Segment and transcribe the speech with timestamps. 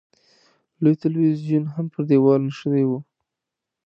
[0.81, 2.91] لوی تلویزیون هم پر دېوال نښتی و.